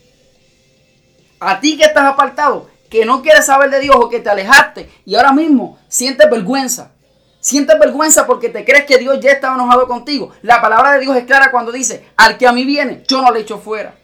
[1.40, 4.90] A ti que estás apartado, que no quieres saber de Dios o que te alejaste
[5.06, 6.92] y ahora mismo sientes vergüenza
[7.40, 10.30] Sientes vergüenza porque te crees que Dios ya está enojado contigo.
[10.42, 13.32] La palabra de Dios es clara cuando dice, al que a mí viene, yo no
[13.32, 13.94] le echo fuera.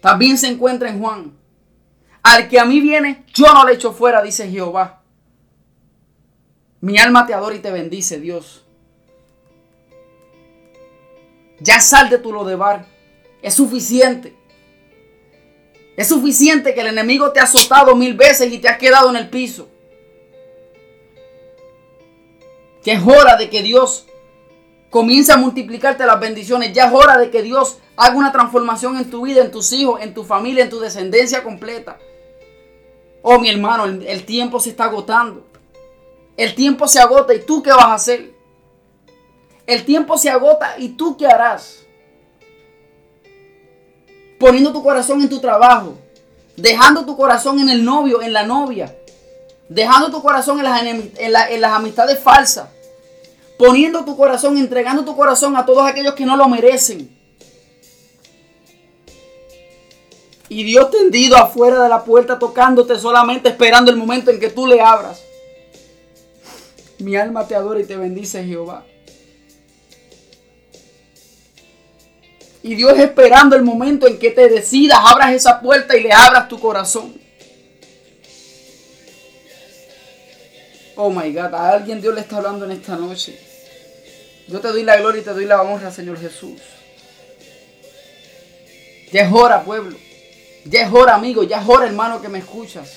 [0.00, 1.36] También se encuentra en Juan.
[2.22, 5.02] Al que a mí viene, yo no le echo fuera, dice Jehová.
[6.80, 8.64] Mi alma te adora y te bendice, Dios.
[11.60, 12.86] Ya sal de tu lodebar.
[13.42, 14.34] Es suficiente.
[15.96, 19.16] Es suficiente que el enemigo te ha azotado mil veces y te has quedado en
[19.16, 19.68] el piso.
[22.82, 24.06] Que es hora de que Dios
[24.90, 26.72] comience a multiplicarte las bendiciones.
[26.72, 30.00] Ya es hora de que Dios haga una transformación en tu vida, en tus hijos,
[30.00, 31.98] en tu familia, en tu descendencia completa.
[33.22, 35.46] Oh, mi hermano, el, el tiempo se está agotando.
[36.36, 38.32] El tiempo se agota y tú qué vas a hacer.
[39.66, 41.84] El tiempo se agota y tú qué harás.
[44.40, 45.94] Poniendo tu corazón en tu trabajo.
[46.56, 48.94] Dejando tu corazón en el novio, en la novia
[49.74, 52.68] dejando tu corazón en las, en, las amistades falsas,
[53.58, 57.10] poniendo tu corazón, entregando tu corazón a todos aquellos que no lo merecen.
[60.48, 64.66] Y Dios tendido afuera de la puerta tocándote solamente esperando el momento en que tú
[64.66, 65.22] le abras.
[66.98, 68.84] Mi alma te adora y te bendice Jehová.
[72.62, 76.48] Y Dios esperando el momento en que te decidas, abras esa puerta y le abras
[76.48, 77.21] tu corazón.
[80.96, 83.38] Oh my God, a alguien Dios le está hablando en esta noche.
[84.48, 86.60] Yo te doy la gloria y te doy la honra, Señor Jesús.
[89.12, 89.96] Ya es hora, pueblo.
[90.64, 91.42] Ya es hora, amigo.
[91.42, 92.90] Ya es hora, hermano, que me escuchas.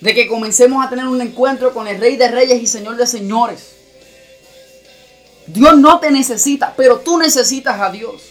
[0.00, 3.06] De que comencemos a tener un encuentro con el Rey de Reyes y Señor de
[3.06, 3.72] Señores.
[5.46, 8.22] Dios no te necesita, pero tú necesitas a Dios.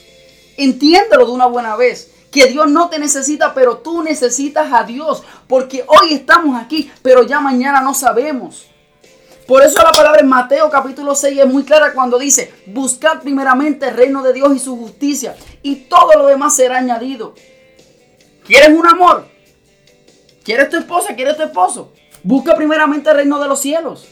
[0.58, 5.24] Entiéndelo de una buena vez que Dios no te necesita, pero tú necesitas a Dios.
[5.48, 8.66] Porque hoy estamos aquí, pero ya mañana no sabemos.
[9.48, 13.88] Por eso la palabra en Mateo capítulo 6 es muy clara cuando dice, buscad primeramente
[13.88, 17.36] el reino de Dios y su justicia, y todo lo demás será añadido.
[18.46, 19.28] ¿Quieres un amor?
[20.44, 21.16] ¿Quieres tu esposa?
[21.16, 21.94] ¿Quieres tu esposo?
[22.22, 24.08] Busca primeramente el reino de los cielos.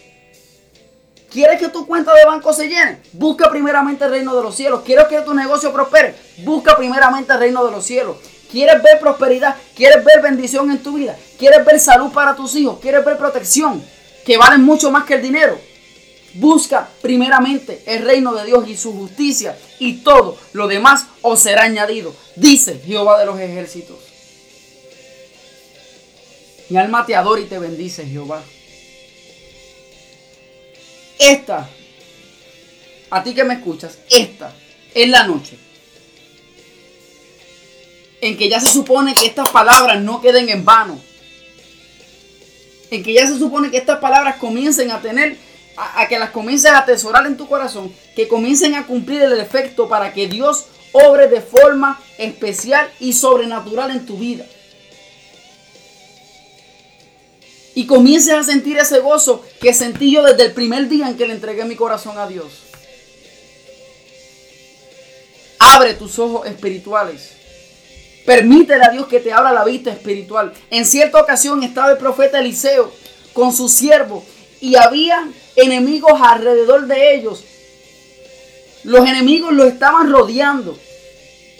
[1.33, 2.99] ¿Quieres que tu cuenta de banco se llene?
[3.13, 4.83] Busca primeramente el reino de los cielos.
[4.85, 6.13] ¿Quieres que tu negocio prospere?
[6.43, 8.17] Busca primeramente el reino de los cielos.
[8.51, 9.55] ¿Quieres ver prosperidad?
[9.75, 11.17] ¿Quieres ver bendición en tu vida?
[11.39, 12.77] ¿Quieres ver salud para tus hijos?
[12.79, 13.83] ¿Quieres ver protección?
[14.23, 15.59] Que valen mucho más que el dinero.
[16.35, 21.63] Busca primeramente el reino de Dios y su justicia y todo lo demás os será
[21.63, 22.13] añadido.
[22.35, 23.97] Dice Jehová de los ejércitos.
[26.69, 28.43] Mi alma te adora y te bendice, Jehová.
[31.19, 31.69] Esta,
[33.09, 34.53] a ti que me escuchas, esta
[34.93, 35.57] es la noche
[38.23, 40.97] en que ya se supone que estas palabras no queden en vano.
[42.89, 45.35] En que ya se supone que estas palabras comiencen a tener,
[45.75, 49.89] a, que las comiences a atesorar en tu corazón, que comiencen a cumplir el efecto
[49.89, 54.45] para que Dios obre de forma especial y sobrenatural en tu vida.
[57.75, 61.25] Y comiences a sentir ese gozo que sentí yo desde el primer día en que
[61.25, 62.51] le entregué mi corazón a Dios.
[65.59, 67.33] Abre tus ojos espirituales
[68.25, 70.53] Permítele a Dios que te abra la vista espiritual.
[70.69, 72.91] En cierta ocasión estaba el profeta Eliseo
[73.33, 74.23] con su siervo
[74.61, 77.43] y había enemigos alrededor de ellos.
[78.83, 80.77] Los enemigos lo estaban rodeando.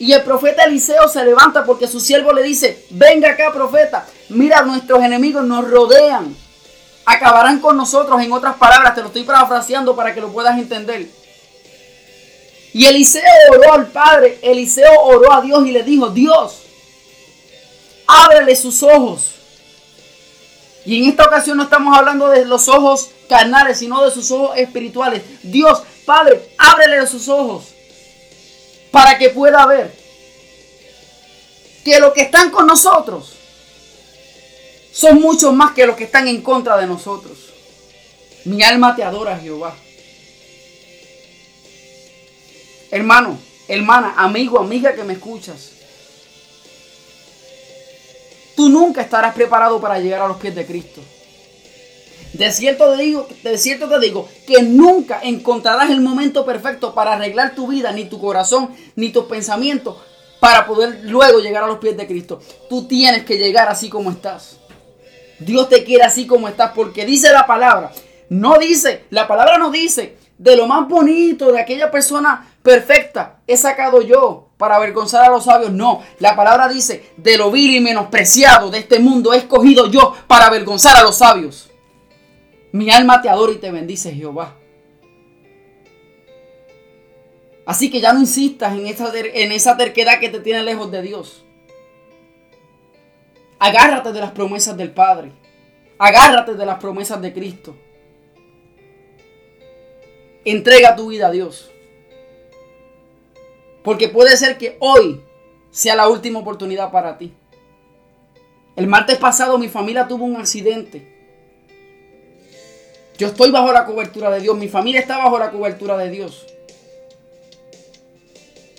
[0.03, 4.61] Y el profeta Eliseo se levanta porque su siervo le dice, venga acá profeta, mira,
[4.61, 6.35] nuestros enemigos nos rodean.
[7.05, 11.07] Acabarán con nosotros, en otras palabras, te lo estoy parafraseando para que lo puedas entender.
[12.73, 16.63] Y Eliseo oró al Padre, Eliseo oró a Dios y le dijo, Dios,
[18.05, 19.35] ábrele sus ojos.
[20.85, 24.57] Y en esta ocasión no estamos hablando de los ojos carnales, sino de sus ojos
[24.57, 25.23] espirituales.
[25.43, 27.72] Dios, Padre, ábrele sus ojos
[28.93, 29.91] para que pueda ver
[31.83, 33.33] que los que están con nosotros
[34.91, 37.39] son muchos más que los que están en contra de nosotros.
[38.45, 39.75] Mi alma te adora, Jehová.
[42.91, 45.71] Hermano, hermana, amigo, amiga que me escuchas.
[48.55, 51.01] Tú nunca estarás preparado para llegar a los pies de Cristo.
[52.33, 57.13] De cierto, te digo, de cierto te digo que nunca encontrarás el momento perfecto para
[57.13, 59.97] arreglar tu vida, ni tu corazón, ni tus pensamientos,
[60.39, 62.41] para poder luego llegar a los pies de Cristo.
[62.69, 64.57] Tú tienes que llegar así como estás.
[65.39, 67.91] Dios te quiere así como estás porque dice la palabra.
[68.29, 73.55] No dice, la palabra no dice de lo más bonito de aquella persona perfecta he
[73.55, 75.71] sacado yo para avergonzar a los sabios.
[75.71, 80.15] No, la palabra dice, de lo vil y menospreciado de este mundo he escogido yo
[80.27, 81.69] para avergonzar a los sabios.
[82.73, 84.55] Mi alma te adora y te bendice, Jehová.
[87.67, 91.45] Así que ya no insistas en esa, terquedad que te tiene lejos de Dios.
[93.59, 95.31] Agárrate de las promesas del Padre.
[95.99, 97.75] Agárrate de las promesas de Cristo.
[100.43, 101.69] Entrega tu vida a Dios.
[103.83, 105.21] Porque puede ser que hoy
[105.69, 107.35] sea la última oportunidad para ti.
[108.75, 111.12] El martes pasado mi familia tuvo un accidente.
[113.23, 114.57] Yo estoy bajo la cobertura de Dios.
[114.57, 116.45] Mi familia está bajo la cobertura de Dios.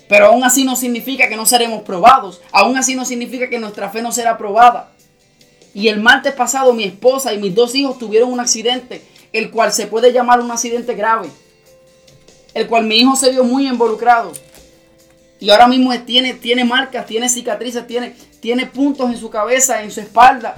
[0.07, 2.41] Pero aún así no significa que no seremos probados.
[2.51, 4.91] Aún así no significa que nuestra fe no será probada.
[5.73, 9.01] Y el martes pasado mi esposa y mis dos hijos tuvieron un accidente,
[9.33, 11.27] el cual se puede llamar un accidente grave.
[12.53, 14.31] El cual mi hijo se vio muy involucrado.
[15.39, 19.89] Y ahora mismo tiene, tiene marcas, tiene cicatrices, tiene, tiene puntos en su cabeza, en
[19.89, 20.53] su espalda,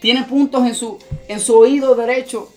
[0.00, 0.98] tiene puntos en su,
[1.28, 2.52] en su oído derecho.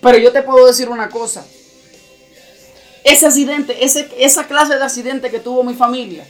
[0.00, 1.44] Pero yo te puedo decir una cosa.
[3.04, 6.26] Ese accidente, ese, esa clase de accidente que tuvo mi familia,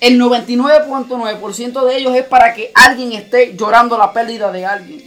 [0.00, 5.02] el 99.9% de ellos es para que alguien esté llorando la pérdida de alguien.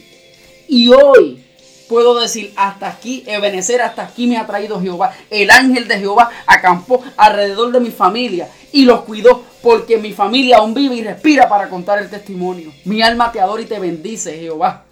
[0.68, 1.44] Y hoy
[1.90, 5.14] puedo decir, hasta aquí, Ebenecer, hasta aquí me ha traído Jehová.
[5.30, 10.58] El ángel de Jehová acampó alrededor de mi familia y los cuidó porque mi familia
[10.58, 12.72] aún vive y respira para contar el testimonio.
[12.86, 14.86] Mi alma te adora y te bendice, Jehová.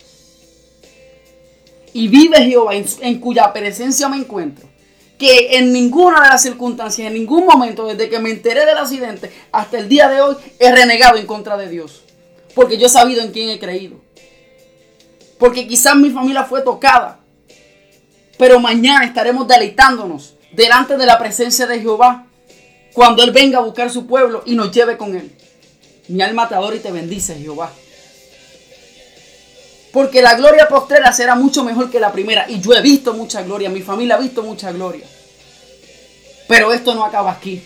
[1.94, 4.68] Y vive Jehová en, cuya presencia me encuentro.
[5.18, 9.32] Que en ninguna de las circunstancias, en ningún momento, desde que me enteré del accidente
[9.52, 12.04] hasta el día de hoy, he renegado en contra de Dios.
[12.56, 13.98] Porque yo he sabido en quién he creído.
[15.38, 17.20] Porque quizás mi familia fue tocada.
[18.38, 22.28] Pero mañana estaremos deleitándonos delante de la presencia de Jehová.
[22.94, 25.32] Cuando Él venga a buscar su pueblo y nos lleve con Él.
[26.08, 27.72] Mi alma te adora y te bendice, Jehová.
[29.92, 32.46] Porque la gloria postrera será mucho mejor que la primera.
[32.50, 35.06] Y yo he visto mucha gloria, mi familia ha visto mucha gloria.
[36.48, 37.62] Pero esto no acaba aquí.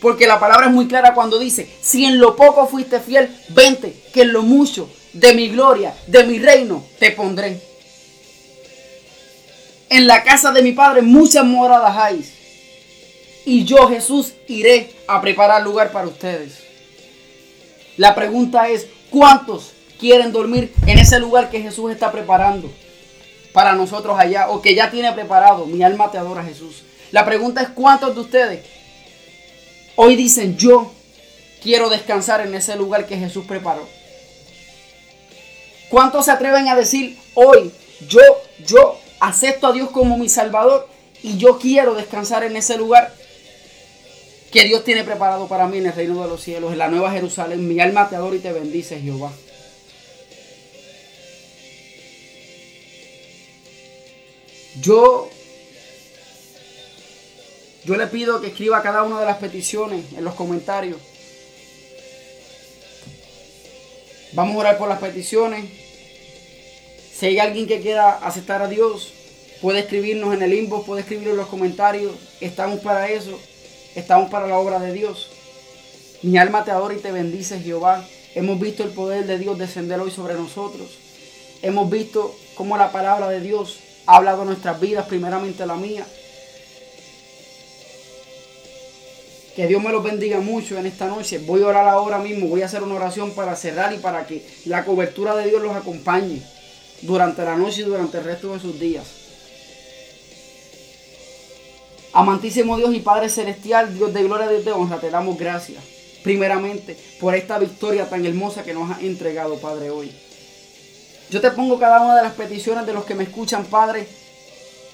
[0.00, 3.96] Porque la palabra es muy clara cuando dice, si en lo poco fuiste fiel, vente,
[4.12, 7.60] que en lo mucho de mi gloria, de mi reino, te pondré.
[9.88, 12.32] En la casa de mi Padre muchas moradas hay.
[13.46, 16.58] Y yo, Jesús, iré a preparar lugar para ustedes.
[17.96, 22.70] La pregunta es, ¿cuántos quieren dormir en ese lugar que Jesús está preparando
[23.52, 25.66] para nosotros allá o que ya tiene preparado?
[25.66, 26.82] Mi alma te adora, Jesús.
[27.12, 28.66] La pregunta es, ¿cuántos de ustedes
[29.96, 30.92] hoy dicen, yo
[31.62, 33.86] quiero descansar en ese lugar que Jesús preparó?
[35.88, 37.72] ¿Cuántos se atreven a decir hoy
[38.08, 38.20] yo,
[38.66, 40.88] yo acepto a Dios como mi Salvador
[41.22, 43.14] y yo quiero descansar en ese lugar
[44.50, 47.10] que Dios tiene preparado para mí en el reino de los cielos, en la nueva
[47.12, 47.66] Jerusalén.
[47.66, 49.32] Mi alma te adora y te bendice, Jehová.
[54.80, 55.30] Yo,
[57.84, 60.98] yo le pido que escriba cada una de las peticiones en los comentarios.
[64.32, 65.64] Vamos a orar por las peticiones.
[67.14, 69.12] Si hay alguien que quiera aceptar a Dios,
[69.62, 72.12] puede escribirnos en el inbox, puede escribirlo en los comentarios.
[72.40, 73.38] Estamos para eso.
[73.94, 75.30] Estamos para la obra de Dios.
[76.22, 78.06] Mi alma te adora y te bendice, Jehová.
[78.34, 80.98] Hemos visto el poder de Dios descender hoy sobre nosotros.
[81.62, 86.06] Hemos visto cómo la palabra de Dios ha hablado nuestras vidas, primeramente la mía.
[89.54, 91.38] Que Dios me los bendiga mucho en esta noche.
[91.38, 94.46] Voy a orar ahora mismo, voy a hacer una oración para cerrar y para que
[94.66, 96.42] la cobertura de Dios los acompañe
[97.02, 99.06] durante la noche y durante el resto de sus días.
[102.12, 105.82] Amantísimo Dios y Padre Celestial, Dios de gloria, Dios de honra, te damos gracias.
[106.22, 110.10] Primeramente, por esta victoria tan hermosa que nos has entregado, Padre, hoy.
[111.30, 114.08] Yo te pongo cada una de las peticiones de los que me escuchan, Padre,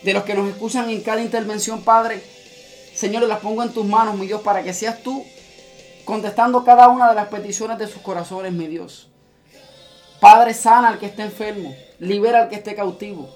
[0.02, 2.22] de los que nos escuchan en cada intervención, Padre.
[2.94, 5.24] Señor, las pongo en tus manos, mi Dios, para que seas tú
[6.04, 9.08] contestando cada una de las peticiones de sus corazones, mi Dios.
[10.20, 13.28] Padre, sana al que esté enfermo, libera al que esté cautivo.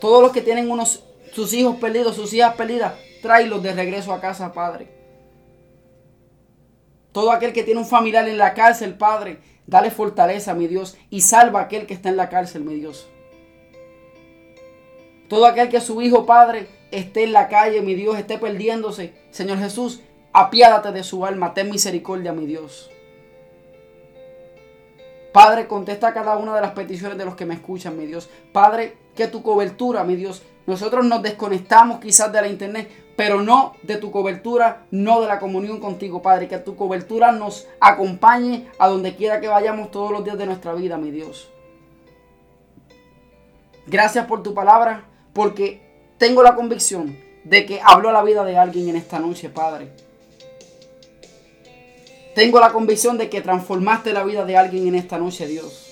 [0.00, 1.02] Todos los que tienen unos
[1.32, 5.03] sus hijos perdidos, sus hijas perdidas, tráelos de regreso a casa, Padre.
[7.14, 9.38] Todo aquel que tiene un familiar en la cárcel, Padre,
[9.68, 13.08] dale fortaleza, mi Dios, y salva a aquel que está en la cárcel, mi Dios.
[15.28, 19.60] Todo aquel que su hijo, Padre, esté en la calle, mi Dios, esté perdiéndose, Señor
[19.60, 20.00] Jesús,
[20.32, 22.90] apiádate de su alma, ten misericordia, mi Dios.
[25.32, 28.28] Padre, contesta cada una de las peticiones de los que me escuchan, mi Dios.
[28.52, 33.74] Padre, que tu cobertura, mi Dios, nosotros nos desconectamos quizás de la internet, pero no
[33.82, 36.48] de tu cobertura, no de la comunión contigo, Padre.
[36.48, 40.74] Que tu cobertura nos acompañe a donde quiera que vayamos todos los días de nuestra
[40.74, 41.48] vida, mi Dios.
[43.86, 45.82] Gracias por tu palabra, porque
[46.18, 49.92] tengo la convicción de que habló la vida de alguien en esta noche, Padre.
[52.34, 55.90] Tengo la convicción de que transformaste la vida de alguien en esta noche, Dios.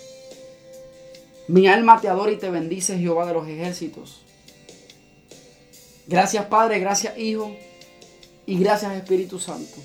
[1.47, 4.22] Mi alma te adora y te bendice, Jehová de los ejércitos.
[6.07, 7.55] Gracias Padre, gracias Hijo
[8.47, 9.77] y gracias Espíritu Santo.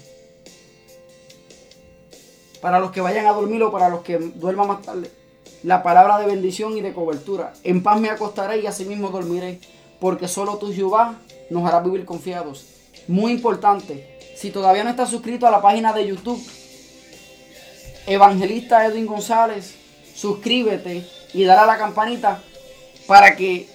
[2.61, 5.11] Para los que vayan a dormir o para los que duerman más tarde,
[5.63, 7.53] la palabra de bendición y de cobertura.
[7.63, 9.59] En paz me acostaré y asimismo dormiré,
[9.99, 12.65] porque solo tú Jehová nos hará vivir confiados.
[13.07, 16.43] Muy importante, si todavía no estás suscrito a la página de YouTube,
[18.07, 19.75] Evangelista Edwin González,
[20.15, 22.41] suscríbete y dale a la campanita
[23.05, 23.67] para que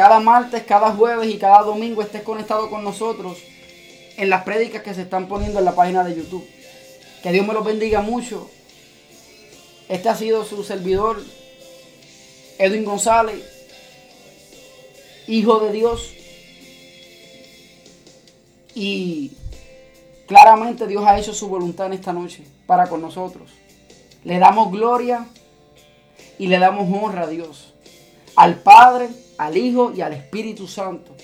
[0.00, 3.36] cada martes, cada jueves y cada domingo estés conectado con nosotros
[4.16, 6.48] en las prédicas que se están poniendo en la página de YouTube.
[7.22, 8.50] Que Dios me los bendiga mucho.
[9.90, 11.22] Este ha sido su servidor,
[12.56, 13.44] Edwin González,
[15.26, 16.14] hijo de Dios.
[18.74, 19.32] Y
[20.26, 23.50] claramente Dios ha hecho su voluntad en esta noche para con nosotros.
[24.24, 25.26] Le damos gloria
[26.38, 27.74] y le damos honra a Dios,
[28.34, 31.16] al Padre, al Hijo y al Espíritu Santo,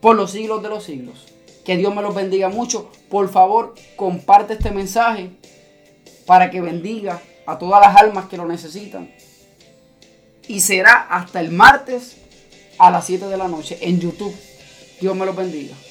[0.00, 1.26] por los siglos de los siglos.
[1.64, 2.90] Que Dios me los bendiga mucho.
[3.08, 5.30] Por favor, comparte este mensaje
[6.26, 9.14] para que bendiga a todas las almas que lo necesitan.
[10.48, 12.16] Y será hasta el martes
[12.78, 14.34] a las 7 de la noche en YouTube.
[15.00, 15.76] Dios me los bendiga.